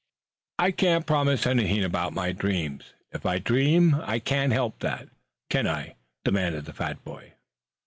[0.57, 2.93] "I can't promise anything about my dreams.
[3.11, 5.09] If I dream I can't help that,
[5.47, 5.93] can I?"
[6.25, 7.33] demanded the fat boy.